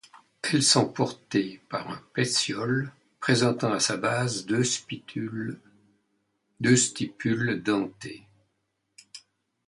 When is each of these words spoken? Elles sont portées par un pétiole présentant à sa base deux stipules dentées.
Elles 0.41 0.63
sont 0.63 0.91
portées 0.91 1.61
par 1.69 1.87
un 1.91 2.01
pétiole 2.15 2.91
présentant 3.19 3.71
à 3.71 3.79
sa 3.79 3.97
base 3.97 4.47
deux 4.47 4.63
stipules 4.63 5.59
dentées. 6.59 8.25